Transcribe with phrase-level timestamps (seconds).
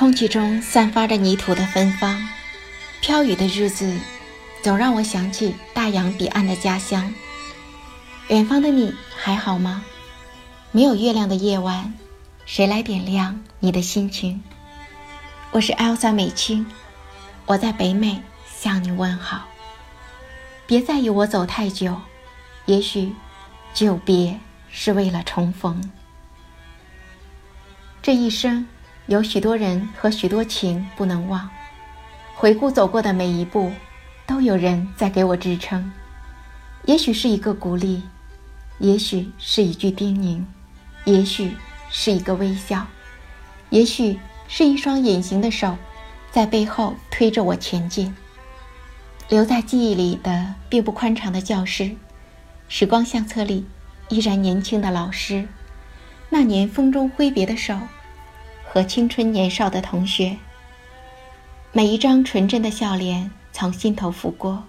[0.00, 2.26] 空气中散发着泥土的芬芳，
[3.02, 3.94] 飘雨的日子
[4.62, 7.12] 总让我想起大洋彼岸的家乡。
[8.28, 9.84] 远方的你还好吗？
[10.72, 11.92] 没有月亮的夜晚，
[12.46, 14.42] 谁来点亮你的心情？
[15.50, 16.66] 我是艾莎美青，
[17.44, 19.48] 我在北美向你问好。
[20.66, 22.00] 别在意我走太久，
[22.64, 23.12] 也许
[23.74, 24.40] 久别
[24.70, 25.90] 是为了重逢。
[28.00, 28.66] 这一生。
[29.10, 31.50] 有许多人和许多情不能忘，
[32.36, 33.72] 回顾走过的每一步，
[34.24, 35.90] 都有人在给我支撑。
[36.84, 38.04] 也许是一个鼓励，
[38.78, 40.44] 也许是一句叮咛，
[41.06, 41.56] 也许
[41.90, 42.86] 是一个微笑，
[43.70, 45.76] 也许是一双隐形的手，
[46.30, 48.14] 在背后推着我前进。
[49.28, 51.90] 留在记忆里的并不宽敞的教室，
[52.68, 53.66] 时光相册里
[54.08, 55.48] 依然年轻的老师，
[56.28, 57.76] 那年风中挥别的手。
[58.72, 60.36] 和青春年少的同学，
[61.72, 64.62] 每一张纯真的笑脸从心头拂过，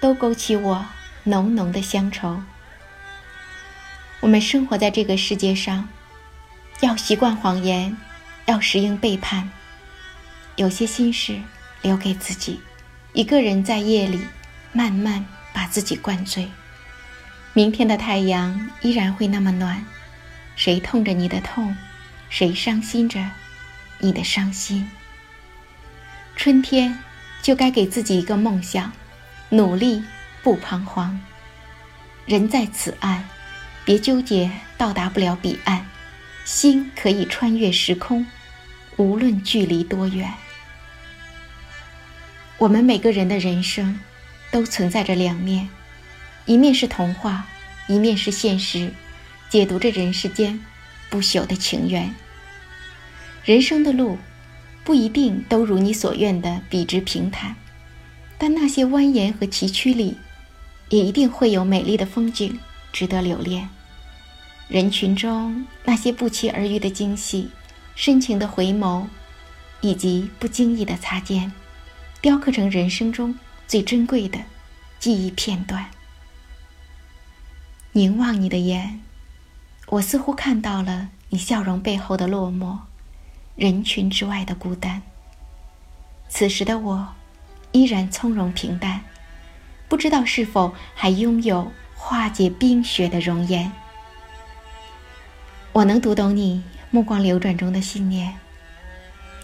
[0.00, 0.86] 都勾起我
[1.24, 2.40] 浓浓的乡愁。
[4.20, 5.86] 我们生活在这个世界上，
[6.80, 7.94] 要习惯谎言，
[8.46, 9.50] 要适应背叛。
[10.56, 11.38] 有些心事
[11.82, 12.58] 留给自己，
[13.12, 14.26] 一个人在夜里
[14.72, 16.48] 慢慢把自己灌醉。
[17.52, 19.84] 明天的太阳依然会那么暖。
[20.56, 21.76] 谁痛着你的痛？
[22.30, 23.28] 谁伤心着
[23.98, 24.88] 你的伤心？
[26.36, 26.96] 春天
[27.42, 28.92] 就该给自己一个梦想，
[29.50, 30.02] 努力
[30.42, 31.20] 不彷徨。
[32.24, 33.28] 人在此岸，
[33.84, 35.84] 别纠结到达不了彼岸，
[36.44, 38.24] 心可以穿越时空，
[38.96, 40.32] 无论距离多远。
[42.58, 43.98] 我们每个人的人生
[44.52, 45.68] 都存在着两面，
[46.46, 47.44] 一面是童话，
[47.88, 48.92] 一面是现实，
[49.48, 50.64] 解读着人世间。
[51.10, 52.14] 不朽的情缘。
[53.44, 54.16] 人生的路
[54.84, 57.56] 不一定都如你所愿的笔直平坦，
[58.38, 60.16] 但那些蜿蜒和崎岖里，
[60.88, 62.58] 也一定会有美丽的风景
[62.92, 63.68] 值得留恋。
[64.68, 67.50] 人群中那些不期而遇的惊喜、
[67.96, 69.06] 深情的回眸，
[69.80, 71.52] 以及不经意的擦肩，
[72.20, 74.38] 雕刻成人生中最珍贵的
[75.00, 75.90] 记忆片段。
[77.92, 79.00] 凝望你的眼。
[79.90, 82.78] 我似乎看到了你笑容背后的落寞，
[83.56, 85.02] 人群之外的孤单。
[86.28, 87.08] 此时的我，
[87.72, 89.00] 依然从容平淡，
[89.88, 93.72] 不知道是否还拥有化解冰雪的容颜。
[95.72, 96.62] 我能读懂你
[96.92, 98.32] 目光流转中的信念，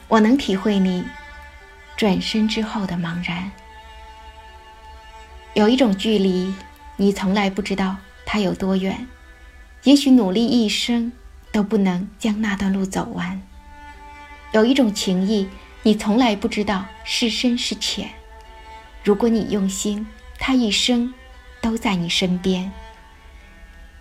[0.07, 1.05] 我能体会你
[1.97, 3.51] 转身之后的茫然。
[5.55, 6.55] 有一种距离，
[6.95, 9.09] 你从来不知道它有多远。
[9.87, 11.13] 也许努力一生
[11.53, 13.41] 都不能将那段路走完。
[14.51, 15.49] 有一种情谊，
[15.85, 18.11] 你从来不知道是深是浅。
[19.05, 20.05] 如果你用心，
[20.41, 21.15] 他一生
[21.61, 22.73] 都在你身边。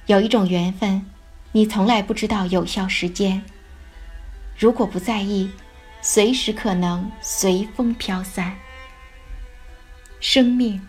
[0.08, 1.06] 有一种缘分，
[1.52, 3.44] 你从来不知道有效时间。
[4.58, 5.52] 如果不在意，
[6.02, 8.56] 随时可能随风飘散。
[10.20, 10.82] 生命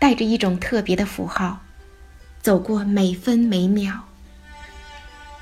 [0.00, 1.60] 带着一种特别的符号，
[2.42, 4.02] 走过每分每秒。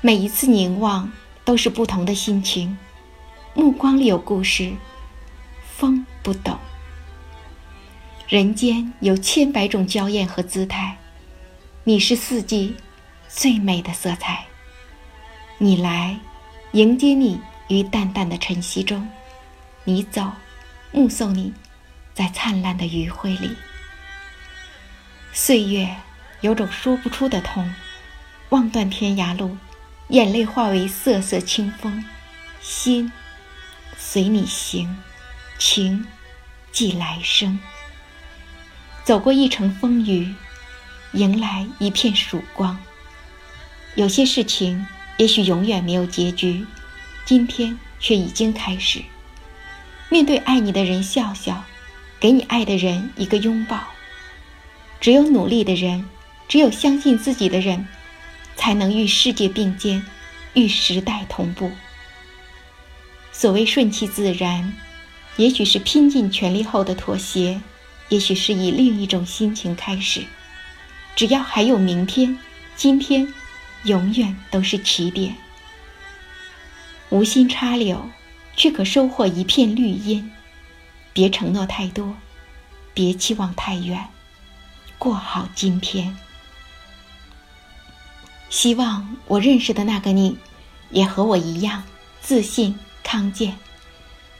[0.05, 1.11] 每一次凝望，
[1.43, 2.77] 都是不同的心情。
[3.55, 4.71] 目光里有故事，
[5.75, 6.59] 风不懂。
[8.27, 10.95] 人间有千百种娇艳和姿态，
[11.83, 12.75] 你是四季
[13.27, 14.45] 最美的色彩。
[15.57, 16.19] 你来，
[16.73, 19.01] 迎接你于淡淡的晨曦中；
[19.85, 20.31] 你走，
[20.91, 21.51] 目送你，
[22.13, 23.57] 在灿烂的余晖里。
[25.33, 25.95] 岁月
[26.41, 27.73] 有种说不出的痛，
[28.49, 29.57] 望断天涯路。
[30.09, 32.03] 眼泪化为瑟瑟清风，
[32.61, 33.11] 心
[33.97, 34.95] 随你行，
[35.57, 36.05] 情
[36.71, 37.59] 寄来生。
[39.03, 40.33] 走过一程风雨，
[41.13, 42.77] 迎来一片曙光。
[43.95, 44.85] 有些事情
[45.17, 46.65] 也许永远没有结局，
[47.25, 49.01] 今天却已经开始。
[50.09, 51.63] 面对爱你的人笑笑，
[52.19, 53.79] 给你爱的人一个拥抱。
[55.01, 56.07] 只有努力的人，
[56.47, 57.87] 只有相信自己的人。
[58.55, 60.05] 才能与世界并肩，
[60.53, 61.71] 与时代同步。
[63.31, 64.73] 所谓顺其自然，
[65.37, 67.61] 也许是拼尽全力后的妥协，
[68.09, 70.25] 也许是以另一种心情开始。
[71.15, 72.37] 只要还有明天，
[72.75, 73.33] 今天
[73.83, 75.35] 永远都是起点。
[77.09, 78.09] 无心插柳，
[78.55, 80.31] 却可收获一片绿荫。
[81.13, 82.15] 别承诺太多，
[82.93, 84.07] 别期望太远，
[84.97, 86.17] 过好今天。
[88.55, 90.37] 希望我认识的那个你，
[90.89, 91.83] 也和我一样
[92.21, 93.57] 自信、康健，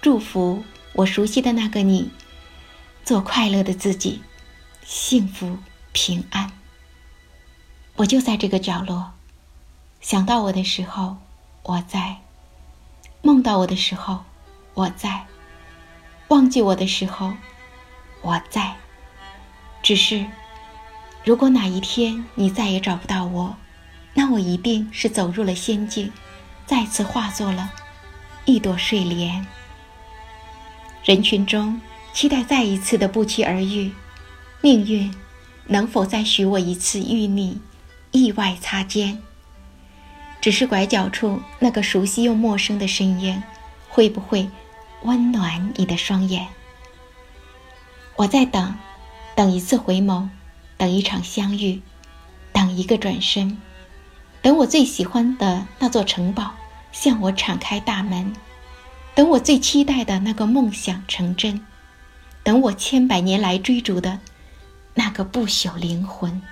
[0.02, 0.64] 祝福
[0.94, 2.10] 我熟悉的那个你，
[3.04, 4.22] 做快乐的自己，
[4.86, 5.58] 幸福
[5.92, 6.50] 平安。
[7.98, 9.12] 我就在这个角落，
[10.00, 11.18] 想到我的时候，
[11.64, 12.16] 我在；
[13.22, 14.24] 梦到我的时候，
[14.76, 15.26] 我在；
[16.30, 17.34] 忘记我的时候，
[18.22, 18.78] 我在。
[19.84, 20.26] 只是，
[21.26, 23.58] 如果哪一天你再也找不到我，
[24.18, 26.12] 那我一定是走入了仙境，
[26.66, 27.72] 再次化作了
[28.46, 29.46] 一朵睡莲。
[31.04, 31.80] 人群中
[32.14, 33.92] 期待再一次的不期而遇，
[34.62, 35.14] 命运
[35.66, 37.60] 能否再许我一次遇你，
[38.12, 39.22] 意外擦肩？
[40.40, 43.44] 只是拐角处那个熟悉又陌生的身影，
[43.90, 44.50] 会不会
[45.04, 46.48] 温暖你的双眼？
[48.16, 48.74] 我在等，
[49.36, 50.30] 等一次回眸，
[50.78, 51.82] 等一场相遇，
[52.54, 53.58] 等一个转身。
[54.46, 56.54] 等我最喜欢的那座城堡
[56.92, 58.32] 向我敞开大门，
[59.16, 61.66] 等我最期待的那个梦想成真，
[62.44, 64.20] 等我千百年来追逐的
[64.94, 66.44] 那个不朽灵魂。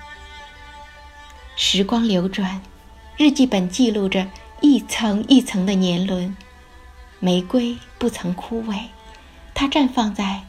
[1.55, 2.63] 时光流转，
[3.15, 4.27] 日记本记录着
[4.59, 6.35] 一层一层的年轮，
[7.19, 8.85] 玫瑰不曾枯萎，
[9.53, 10.41] 它绽放在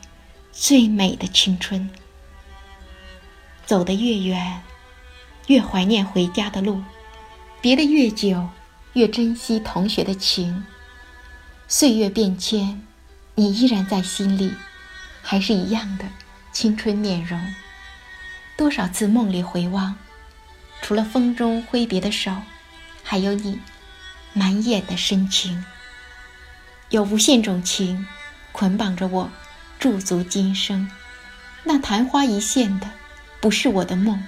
[0.51, 1.91] 最美的青春。
[3.67, 4.63] 走得越远，
[5.49, 6.83] 越怀念回家的路。
[7.65, 8.51] 别的越久，
[8.93, 10.67] 越珍惜同学的情。
[11.67, 12.83] 岁月变迁，
[13.37, 14.53] 你依然在心里，
[15.23, 16.05] 还是一样的
[16.53, 17.41] 青春面容。
[18.55, 19.97] 多少次梦里回望，
[20.83, 22.37] 除了风中挥别的手，
[23.03, 23.59] 还有你
[24.35, 25.65] 满眼的深情。
[26.91, 28.07] 有无限种情
[28.53, 29.31] 捆绑着我，
[29.79, 30.91] 驻足今生。
[31.63, 32.91] 那昙花一现的，
[33.41, 34.23] 不是我的梦。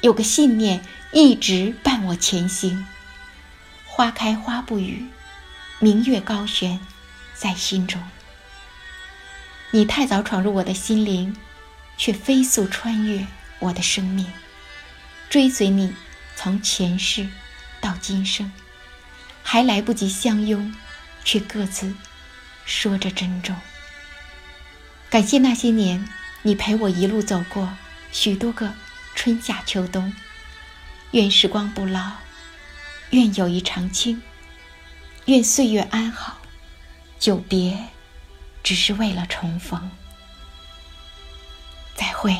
[0.00, 0.82] 有个信念
[1.12, 2.86] 一直伴我前行。
[3.84, 5.06] 花开花不语，
[5.78, 6.80] 明月高悬
[7.34, 8.02] 在心中。
[9.72, 11.36] 你太早闯入我的心灵，
[11.98, 13.26] 却飞速穿越
[13.58, 14.26] 我的生命，
[15.28, 15.94] 追随你
[16.34, 17.28] 从前世
[17.78, 18.50] 到今生，
[19.42, 20.74] 还来不及相拥，
[21.24, 21.94] 却各自
[22.64, 23.54] 说着珍重。
[25.10, 26.08] 感谢那些年
[26.42, 27.76] 你陪我一路走过
[28.12, 28.72] 许多个。
[29.22, 30.10] 春夏秋冬，
[31.10, 32.12] 愿时光不老，
[33.10, 34.22] 愿友谊长青，
[35.26, 36.38] 愿岁月安好。
[37.18, 37.78] 久别，
[38.62, 39.90] 只是为了重逢。
[41.94, 42.34] 再会。